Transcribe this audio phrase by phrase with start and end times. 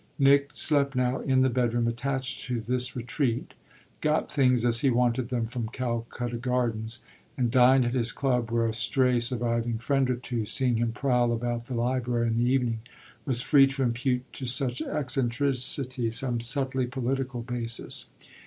[0.17, 3.53] Nick slept now in the bedroom attached to this retreat;
[4.01, 7.01] got things, as he wanted them, from Calcutta Gardens;
[7.37, 11.31] and dined at his club, where a stray surviving friend or two, seeing him prowl
[11.31, 12.79] about the library in the evening,
[13.27, 18.07] was free to impute to such eccentricity some subtly political basis.